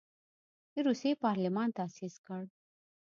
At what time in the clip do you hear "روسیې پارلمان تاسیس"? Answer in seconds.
0.87-2.15